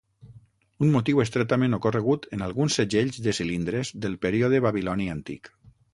Un 0.85 0.93
motiu 0.93 1.19
estretament 1.23 1.77
ocorregut 1.79 2.25
en 2.37 2.45
alguns 2.45 2.77
segells 2.81 3.19
de 3.27 3.37
cilindres 3.41 3.93
del 4.07 4.17
període 4.25 4.63
babiloni 4.69 5.11
Antic. 5.19 5.53